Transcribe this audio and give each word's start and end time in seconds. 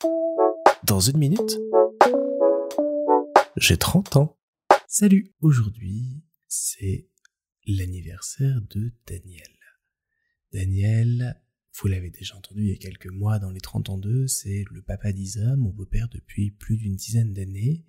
Dans 0.00 1.00
une 1.00 1.18
minute, 1.18 1.58
j'ai 3.56 3.76
30 3.76 4.16
ans. 4.16 4.38
Salut, 4.86 5.32
aujourd'hui, 5.40 6.22
c'est 6.48 7.08
l'anniversaire 7.66 8.60
de 8.70 8.92
Daniel. 9.06 9.50
Daniel, 10.52 11.40
vous 11.74 11.88
l'avez 11.88 12.10
déjà 12.10 12.36
entendu 12.36 12.62
il 12.62 12.68
y 12.68 12.72
a 12.72 12.76
quelques 12.76 13.10
mois 13.10 13.38
dans 13.38 13.50
les 13.50 13.60
30 13.60 13.90
ans 13.90 13.98
2, 13.98 14.26
c'est 14.26 14.64
le 14.70 14.82
papa 14.82 15.12
d'Isa, 15.12 15.56
mon 15.56 15.70
beau-père 15.70 16.08
depuis 16.08 16.50
plus 16.50 16.76
d'une 16.76 16.96
dizaine 16.96 17.34
d'années. 17.34 17.84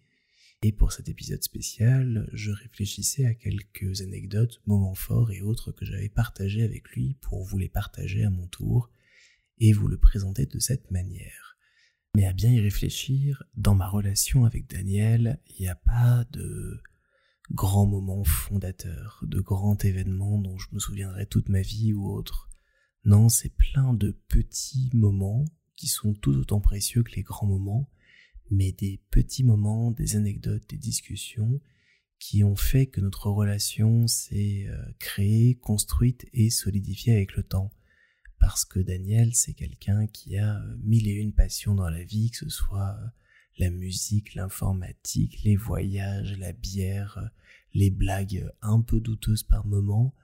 Et 0.63 0.71
pour 0.71 0.91
cet 0.91 1.09
épisode 1.09 1.43
spécial, 1.43 2.29
je 2.33 2.51
réfléchissais 2.51 3.25
à 3.25 3.33
quelques 3.33 4.01
anecdotes, 4.01 4.61
moments 4.65 4.95
forts 4.95 5.31
et 5.31 5.41
autres 5.41 5.71
que 5.71 5.85
j'avais 5.85 6.09
partagés 6.09 6.63
avec 6.63 6.89
lui 6.89 7.15
pour 7.21 7.43
vous 7.43 7.57
les 7.57 7.69
partager 7.69 8.23
à 8.23 8.29
mon 8.29 8.47
tour 8.47 8.91
et 9.59 9.73
vous 9.73 9.87
le 9.87 9.97
présenter 9.97 10.45
de 10.45 10.59
cette 10.59 10.91
manière. 10.91 11.50
Mais 12.15 12.25
à 12.25 12.33
bien 12.33 12.51
y 12.51 12.59
réfléchir, 12.59 13.43
dans 13.55 13.75
ma 13.75 13.87
relation 13.87 14.45
avec 14.45 14.69
Daniel, 14.69 15.39
il 15.47 15.61
n'y 15.61 15.69
a 15.69 15.75
pas 15.75 16.25
de 16.31 16.81
grands 17.51 17.85
moments 17.85 18.23
fondateurs, 18.23 19.23
de 19.25 19.39
grands 19.39 19.77
événements 19.77 20.37
dont 20.37 20.57
je 20.57 20.67
me 20.71 20.79
souviendrai 20.79 21.25
toute 21.25 21.49
ma 21.49 21.61
vie 21.61 21.93
ou 21.93 22.09
autre. 22.09 22.49
Non, 23.05 23.29
c'est 23.29 23.55
plein 23.55 23.93
de 23.93 24.11
petits 24.27 24.89
moments 24.93 25.45
qui 25.75 25.87
sont 25.87 26.13
tout 26.13 26.33
autant 26.33 26.61
précieux 26.61 27.03
que 27.03 27.15
les 27.15 27.23
grands 27.23 27.47
moments, 27.47 27.89
mais 28.49 28.71
des 28.71 29.01
petits 29.09 29.43
moments, 29.43 29.91
des 29.91 30.15
anecdotes, 30.15 30.69
des 30.69 30.77
discussions 30.77 31.61
qui 32.19 32.43
ont 32.43 32.55
fait 32.55 32.85
que 32.85 33.01
notre 33.01 33.31
relation 33.31 34.05
s'est 34.07 34.67
euh, 34.67 34.77
créée, 34.99 35.55
construite 35.55 36.27
et 36.33 36.51
solidifiée 36.51 37.13
avec 37.13 37.35
le 37.35 37.41
temps. 37.41 37.71
Parce 38.41 38.65
que 38.65 38.79
Daniel, 38.79 39.35
c'est 39.35 39.53
quelqu'un 39.53 40.07
qui 40.07 40.35
a 40.37 40.57
euh, 40.57 40.75
mille 40.83 41.07
et 41.07 41.13
une 41.13 41.31
passions 41.31 41.75
dans 41.75 41.89
la 41.89 42.03
vie, 42.03 42.31
que 42.31 42.37
ce 42.37 42.49
soit 42.49 42.97
euh, 42.99 43.07
la 43.59 43.69
musique, 43.69 44.33
l'informatique, 44.33 45.43
les 45.43 45.55
voyages, 45.55 46.37
la 46.39 46.51
bière, 46.51 47.29
les 47.75 47.91
blagues 47.91 48.51
un 48.63 48.81
peu 48.81 48.99
douteuses 48.99 49.43
par 49.43 49.67
moments, 49.67 50.15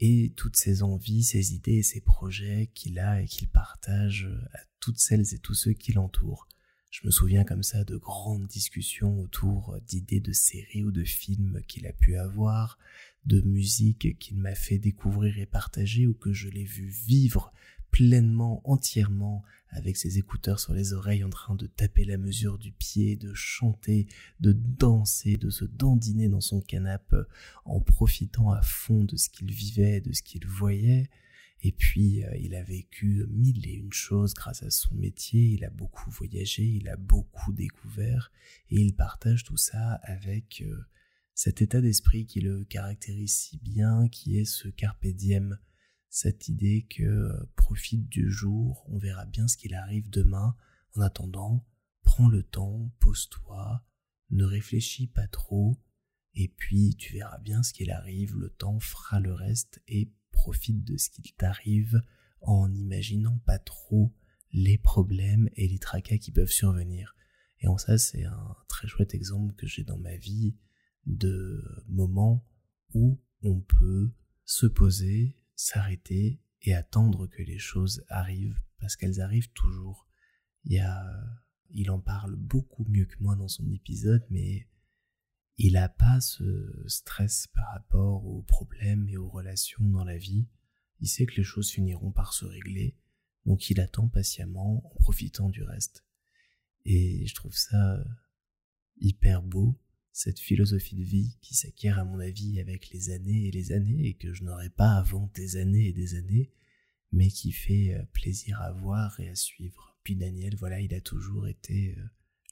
et 0.00 0.32
toutes 0.36 0.56
ses 0.56 0.82
envies, 0.82 1.22
ses 1.22 1.54
idées 1.54 1.76
et 1.76 1.82
ses 1.82 2.00
projets 2.00 2.70
qu'il 2.74 2.98
a 2.98 3.20
et 3.20 3.26
qu'il 3.26 3.48
partage 3.48 4.26
à 4.54 4.58
toutes 4.80 4.98
celles 4.98 5.34
et 5.34 5.38
tous 5.38 5.54
ceux 5.54 5.74
qui 5.74 5.92
l'entourent. 5.92 6.48
Je 6.94 7.00
me 7.04 7.10
souviens 7.10 7.42
comme 7.42 7.64
ça 7.64 7.82
de 7.82 7.96
grandes 7.96 8.46
discussions 8.46 9.20
autour 9.20 9.76
d'idées 9.84 10.20
de 10.20 10.32
séries 10.32 10.84
ou 10.84 10.92
de 10.92 11.02
films 11.02 11.60
qu'il 11.66 11.88
a 11.88 11.92
pu 11.92 12.16
avoir, 12.16 12.78
de 13.26 13.40
musique 13.40 14.16
qu'il 14.20 14.36
m'a 14.36 14.54
fait 14.54 14.78
découvrir 14.78 15.36
et 15.40 15.44
partager 15.44 16.06
ou 16.06 16.14
que 16.14 16.32
je 16.32 16.48
l'ai 16.48 16.62
vu 16.62 16.86
vivre 16.86 17.52
pleinement, 17.90 18.60
entièrement, 18.62 19.42
avec 19.70 19.96
ses 19.96 20.18
écouteurs 20.18 20.60
sur 20.60 20.72
les 20.72 20.92
oreilles 20.92 21.24
en 21.24 21.30
train 21.30 21.56
de 21.56 21.66
taper 21.66 22.04
la 22.04 22.16
mesure 22.16 22.58
du 22.58 22.70
pied, 22.70 23.16
de 23.16 23.34
chanter, 23.34 24.06
de 24.38 24.52
danser, 24.52 25.36
de 25.36 25.50
se 25.50 25.64
dandiner 25.64 26.28
dans 26.28 26.40
son 26.40 26.60
canapé 26.60 27.22
en 27.64 27.80
profitant 27.80 28.52
à 28.52 28.62
fond 28.62 29.02
de 29.02 29.16
ce 29.16 29.28
qu'il 29.30 29.50
vivait, 29.50 30.00
de 30.00 30.12
ce 30.12 30.22
qu'il 30.22 30.46
voyait. 30.46 31.10
Et 31.66 31.72
puis, 31.72 32.22
euh, 32.22 32.36
il 32.36 32.54
a 32.54 32.62
vécu 32.62 33.24
mille 33.30 33.66
et 33.66 33.72
une 33.72 33.92
choses 33.92 34.34
grâce 34.34 34.62
à 34.62 34.70
son 34.70 34.94
métier, 34.94 35.40
il 35.40 35.64
a 35.64 35.70
beaucoup 35.70 36.10
voyagé, 36.10 36.62
il 36.62 36.90
a 36.90 36.96
beaucoup 36.96 37.54
découvert, 37.54 38.30
et 38.68 38.76
il 38.76 38.94
partage 38.94 39.44
tout 39.44 39.56
ça 39.56 39.94
avec 40.02 40.60
euh, 40.60 40.84
cet 41.34 41.62
état 41.62 41.80
d'esprit 41.80 42.26
qui 42.26 42.42
le 42.42 42.64
caractérise 42.64 43.34
si 43.34 43.56
bien, 43.56 44.08
qui 44.08 44.36
est 44.36 44.44
ce 44.44 44.68
carpe 44.68 45.06
diem, 45.06 45.58
cette 46.10 46.48
idée 46.48 46.86
que 46.90 47.02
euh, 47.02 47.50
profite 47.56 48.10
du 48.10 48.30
jour, 48.30 48.84
on 48.90 48.98
verra 48.98 49.24
bien 49.24 49.48
ce 49.48 49.56
qu'il 49.56 49.74
arrive 49.74 50.10
demain, 50.10 50.54
en 50.96 51.00
attendant, 51.00 51.66
prends 52.02 52.28
le 52.28 52.42
temps, 52.42 52.92
pose-toi, 53.00 53.82
ne 54.28 54.44
réfléchis 54.44 55.06
pas 55.06 55.28
trop, 55.28 55.80
et 56.34 56.48
puis 56.48 56.94
tu 56.96 57.14
verras 57.14 57.38
bien 57.38 57.62
ce 57.62 57.72
qu'il 57.72 57.90
arrive, 57.90 58.36
le 58.36 58.50
temps 58.50 58.80
fera 58.80 59.18
le 59.18 59.32
reste, 59.32 59.80
et 59.88 60.12
profite 60.34 60.84
de 60.84 60.96
ce 60.96 61.08
qu'il 61.08 61.32
t'arrive 61.34 62.02
en 62.40 62.68
n'imaginant 62.68 63.38
pas 63.46 63.58
trop 63.58 64.12
les 64.52 64.76
problèmes 64.76 65.48
et 65.56 65.66
les 65.66 65.78
tracas 65.78 66.18
qui 66.18 66.30
peuvent 66.30 66.50
survenir. 66.50 67.16
Et 67.60 67.66
en 67.66 67.78
ça, 67.78 67.96
c'est 67.96 68.24
un 68.24 68.56
très 68.68 68.86
chouette 68.86 69.14
exemple 69.14 69.54
que 69.54 69.66
j'ai 69.66 69.84
dans 69.84 69.96
ma 69.96 70.16
vie 70.16 70.54
de 71.06 71.64
moments 71.88 72.46
où 72.92 73.20
on 73.42 73.60
peut 73.60 74.12
se 74.44 74.66
poser, 74.66 75.36
s'arrêter 75.56 76.40
et 76.62 76.74
attendre 76.74 77.26
que 77.26 77.42
les 77.42 77.58
choses 77.58 78.04
arrivent 78.08 78.60
parce 78.78 78.96
qu'elles 78.96 79.20
arrivent 79.20 79.52
toujours. 79.52 80.08
Il 80.64 80.82
il 81.70 81.90
en 81.90 81.98
parle 81.98 82.36
beaucoup 82.36 82.84
mieux 82.84 83.04
que 83.06 83.16
moi 83.20 83.34
dans 83.34 83.48
son 83.48 83.68
épisode, 83.70 84.24
mais 84.30 84.68
il 85.56 85.74
n'a 85.74 85.88
pas 85.88 86.20
ce 86.20 86.84
stress 86.86 87.46
par 87.48 87.66
rapport 87.72 88.26
aux 88.26 88.42
problèmes 88.42 89.08
et 89.08 89.16
aux 89.16 89.28
relations 89.28 89.84
dans 89.88 90.04
la 90.04 90.16
vie. 90.16 90.46
Il 91.00 91.08
sait 91.08 91.26
que 91.26 91.36
les 91.36 91.44
choses 91.44 91.70
finiront 91.70 92.10
par 92.10 92.32
se 92.32 92.44
régler, 92.44 92.96
donc 93.46 93.70
il 93.70 93.80
attend 93.80 94.08
patiemment 94.08 94.84
en 94.86 94.94
profitant 95.00 95.48
du 95.48 95.62
reste. 95.62 96.04
Et 96.84 97.26
je 97.26 97.34
trouve 97.34 97.56
ça 97.56 98.04
hyper 99.00 99.42
beau, 99.42 99.78
cette 100.12 100.38
philosophie 100.38 100.96
de 100.96 101.02
vie 101.02 101.36
qui 101.40 101.54
s'acquiert 101.54 101.98
à 101.98 102.04
mon 102.04 102.20
avis 102.20 102.60
avec 102.60 102.90
les 102.90 103.10
années 103.10 103.48
et 103.48 103.50
les 103.50 103.72
années 103.72 104.06
et 104.06 104.14
que 104.14 104.32
je 104.32 104.44
n'aurais 104.44 104.70
pas 104.70 104.92
avant 104.92 105.30
des 105.34 105.56
années 105.56 105.88
et 105.88 105.92
des 105.92 106.14
années, 106.14 106.52
mais 107.10 107.28
qui 107.28 107.52
fait 107.52 107.94
euh, 107.94 108.04
plaisir 108.12 108.60
à 108.60 108.72
voir 108.72 109.18
et 109.20 109.28
à 109.28 109.34
suivre. 109.34 109.98
Puis 110.04 110.16
Daniel, 110.16 110.56
voilà, 110.56 110.80
il 110.80 110.94
a 110.94 111.00
toujours 111.00 111.48
été 111.48 111.96
euh, 111.98 112.04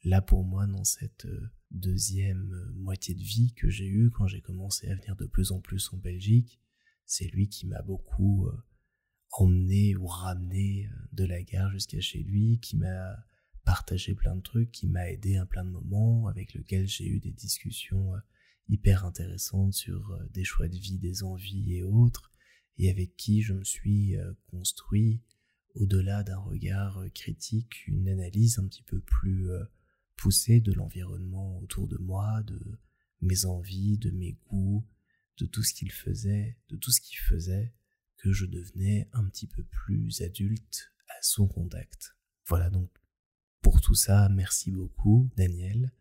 là 0.04 0.20
pour 0.20 0.44
moi 0.44 0.66
dans 0.66 0.84
cette 0.84 1.26
euh, 1.26 1.50
deuxième 1.70 2.52
euh, 2.52 2.72
moitié 2.74 3.14
de 3.14 3.22
vie 3.22 3.52
que 3.54 3.68
j'ai 3.68 3.86
eue 3.86 4.10
quand 4.10 4.26
j'ai 4.26 4.40
commencé 4.40 4.88
à 4.88 4.94
venir 4.94 5.16
de 5.16 5.26
plus 5.26 5.52
en 5.52 5.60
plus 5.60 5.92
en 5.92 5.96
Belgique. 5.96 6.60
C'est 7.06 7.26
lui 7.26 7.48
qui 7.48 7.66
m'a 7.66 7.82
beaucoup 7.82 8.46
euh, 8.46 8.56
emmené 9.32 9.96
ou 9.96 10.06
ramené 10.06 10.88
de 11.12 11.24
la 11.24 11.42
gare 11.42 11.70
jusqu'à 11.70 12.00
chez 12.00 12.22
lui, 12.22 12.58
qui 12.60 12.76
m'a 12.76 13.16
partagé 13.64 14.14
plein 14.14 14.36
de 14.36 14.42
trucs, 14.42 14.70
qui 14.72 14.88
m'a 14.88 15.10
aidé 15.10 15.36
à 15.36 15.46
plein 15.46 15.64
de 15.64 15.70
moments, 15.70 16.26
avec 16.26 16.52
lequel 16.52 16.86
j'ai 16.86 17.06
eu 17.06 17.18
des 17.18 17.32
discussions 17.32 18.12
hyper 18.68 19.06
intéressantes 19.06 19.72
sur 19.72 20.18
des 20.34 20.44
choix 20.44 20.68
de 20.68 20.76
vie, 20.76 20.98
des 20.98 21.22
envies 21.22 21.76
et 21.76 21.82
autres, 21.82 22.30
et 22.76 22.90
avec 22.90 23.16
qui 23.16 23.40
je 23.40 23.54
me 23.54 23.64
suis 23.64 24.16
construit 24.48 25.22
au-delà 25.74 26.22
d'un 26.24 26.38
regard 26.38 27.02
critique, 27.14 27.86
une 27.86 28.08
analyse 28.08 28.58
un 28.58 28.66
petit 28.66 28.82
peu 28.82 29.00
plus 29.00 29.48
de 30.28 30.72
l'environnement 30.72 31.58
autour 31.60 31.88
de 31.88 31.98
moi, 31.98 32.42
de 32.44 32.78
mes 33.20 33.44
envies, 33.44 33.98
de 33.98 34.10
mes 34.10 34.36
goûts, 34.48 34.86
de 35.38 35.46
tout 35.46 35.62
ce 35.62 35.74
qu'il 35.74 35.90
faisait, 35.90 36.58
de 36.68 36.76
tout 36.76 36.90
ce 36.90 37.00
qu'il 37.00 37.18
faisait, 37.18 37.72
que 38.16 38.32
je 38.32 38.46
devenais 38.46 39.08
un 39.12 39.24
petit 39.24 39.46
peu 39.46 39.64
plus 39.64 40.22
adulte 40.22 40.92
à 41.08 41.14
son 41.22 41.48
contact. 41.48 42.16
Voilà 42.46 42.70
donc 42.70 42.90
pour 43.62 43.80
tout 43.80 43.94
ça, 43.94 44.28
merci 44.28 44.70
beaucoup 44.70 45.30
Daniel. 45.36 45.92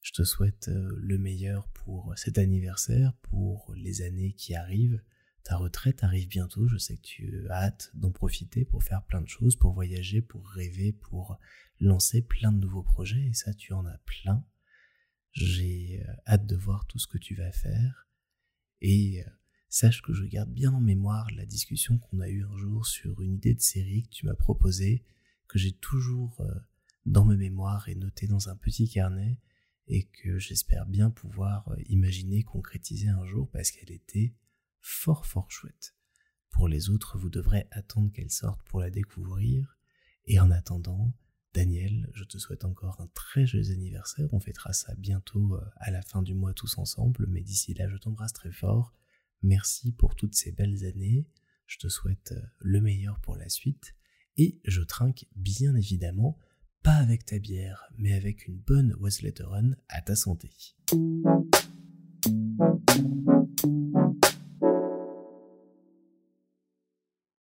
Je 0.00 0.12
te 0.12 0.24
souhaite 0.24 0.68
euh, 0.68 0.94
le 0.98 1.16
meilleur 1.16 1.68
pour 1.68 2.12
cet 2.16 2.38
anniversaire, 2.38 3.14
pour 3.22 3.72
les 3.76 4.02
années 4.02 4.32
qui 4.32 4.54
arrivent. 4.54 5.00
Ta 5.44 5.56
retraite 5.56 6.04
arrive 6.04 6.28
bientôt, 6.28 6.68
je 6.68 6.76
sais 6.76 6.96
que 6.96 7.02
tu 7.02 7.48
as 7.50 7.64
hâte 7.64 7.90
d'en 7.94 8.12
profiter 8.12 8.64
pour 8.64 8.84
faire 8.84 9.02
plein 9.04 9.20
de 9.20 9.28
choses, 9.28 9.56
pour 9.56 9.72
voyager, 9.72 10.22
pour 10.22 10.48
rêver, 10.48 10.92
pour 10.92 11.38
lancer 11.80 12.22
plein 12.22 12.52
de 12.52 12.58
nouveaux 12.58 12.84
projets, 12.84 13.26
et 13.26 13.34
ça 13.34 13.52
tu 13.52 13.72
en 13.72 13.84
as 13.84 13.98
plein. 13.98 14.44
J'ai 15.32 16.04
euh, 16.06 16.12
hâte 16.26 16.46
de 16.46 16.56
voir 16.56 16.86
tout 16.86 16.98
ce 16.98 17.08
que 17.08 17.18
tu 17.18 17.34
vas 17.34 17.50
faire, 17.50 18.06
et 18.80 19.24
euh, 19.24 19.30
sache 19.68 20.00
que 20.02 20.12
je 20.12 20.24
garde 20.24 20.52
bien 20.52 20.72
en 20.72 20.80
mémoire 20.80 21.28
la 21.32 21.46
discussion 21.46 21.98
qu'on 21.98 22.20
a 22.20 22.28
eue 22.28 22.44
un 22.44 22.56
jour 22.56 22.86
sur 22.86 23.20
une 23.20 23.34
idée 23.34 23.54
de 23.54 23.60
série 23.60 24.04
que 24.04 24.10
tu 24.10 24.26
m'as 24.26 24.34
proposée, 24.34 25.02
que 25.48 25.58
j'ai 25.58 25.72
toujours 25.72 26.40
euh, 26.40 26.54
dans 27.04 27.24
mes 27.24 27.36
mémoires 27.36 27.88
et 27.88 27.96
notée 27.96 28.28
dans 28.28 28.48
un 28.48 28.56
petit 28.56 28.88
carnet, 28.88 29.40
et 29.88 30.04
que 30.04 30.38
j'espère 30.38 30.86
bien 30.86 31.10
pouvoir 31.10 31.68
imaginer 31.88 32.44
concrétiser 32.44 33.08
un 33.08 33.26
jour 33.26 33.50
parce 33.50 33.72
qu'elle 33.72 33.90
était 33.90 34.32
fort 34.82 35.24
fort 35.24 35.50
chouette. 35.50 35.94
Pour 36.50 36.68
les 36.68 36.90
autres, 36.90 37.16
vous 37.16 37.30
devrez 37.30 37.66
attendre 37.70 38.12
qu'elle 38.12 38.30
sorte 38.30 38.62
pour 38.64 38.80
la 38.80 38.90
découvrir. 38.90 39.78
Et 40.26 40.38
en 40.38 40.50
attendant, 40.50 41.12
Daniel, 41.54 42.10
je 42.14 42.24
te 42.24 42.38
souhaite 42.38 42.64
encore 42.64 43.00
un 43.00 43.08
très 43.08 43.46
joyeux 43.46 43.72
anniversaire. 43.72 44.28
On 44.32 44.40
fêtera 44.40 44.72
ça 44.72 44.94
bientôt 44.96 45.54
euh, 45.54 45.64
à 45.76 45.90
la 45.90 46.02
fin 46.02 46.22
du 46.22 46.34
mois 46.34 46.54
tous 46.54 46.78
ensemble. 46.78 47.26
Mais 47.28 47.42
d'ici 47.42 47.74
là, 47.74 47.88
je 47.88 47.96
t'embrasse 47.96 48.32
très 48.32 48.52
fort. 48.52 48.94
Merci 49.42 49.92
pour 49.92 50.14
toutes 50.14 50.34
ces 50.34 50.52
belles 50.52 50.84
années. 50.84 51.26
Je 51.66 51.78
te 51.78 51.88
souhaite 51.88 52.32
euh, 52.32 52.42
le 52.60 52.80
meilleur 52.80 53.20
pour 53.20 53.36
la 53.36 53.48
suite. 53.48 53.94
Et 54.36 54.60
je 54.64 54.82
trinque 54.82 55.26
bien 55.36 55.74
évidemment, 55.74 56.38
pas 56.82 56.94
avec 56.94 57.24
ta 57.24 57.38
bière, 57.38 57.84
mais 57.96 58.14
avec 58.14 58.46
une 58.46 58.58
bonne 58.58 58.96
Run 59.40 59.76
à 59.88 60.00
ta 60.00 60.16
santé. 60.16 60.50